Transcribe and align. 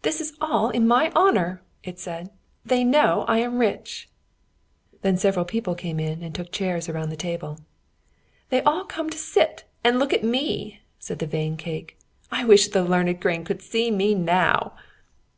"This 0.00 0.22
is 0.22 0.32
all 0.40 0.70
in 0.70 0.88
my 0.88 1.10
honour," 1.14 1.60
it 1.84 1.98
said. 1.98 2.30
"They 2.64 2.82
know 2.82 3.26
I 3.28 3.40
am 3.40 3.58
rich." 3.58 4.08
Then 5.02 5.18
several 5.18 5.44
people 5.44 5.74
came 5.74 6.00
in 6.00 6.22
and 6.22 6.34
took 6.34 6.50
chairs 6.50 6.88
around 6.88 7.10
the 7.10 7.14
table. 7.16 7.58
"They 8.48 8.62
all 8.62 8.84
come 8.84 9.10
to 9.10 9.18
sit 9.18 9.64
and 9.84 9.98
look 9.98 10.14
at 10.14 10.24
me," 10.24 10.80
said 10.98 11.18
the 11.18 11.26
vain 11.26 11.58
cake. 11.58 11.98
"I 12.32 12.42
wish 12.46 12.68
the 12.68 12.82
learned 12.82 13.20
grain 13.20 13.44
could 13.44 13.60
see 13.60 13.90
me 13.90 14.14
now." 14.14 14.72